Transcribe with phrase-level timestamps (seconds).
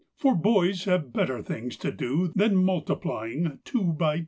[0.17, 4.19] For boys have better things to do Than multiplying two by two!